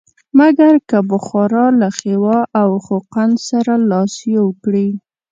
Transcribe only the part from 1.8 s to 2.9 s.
له خیوا او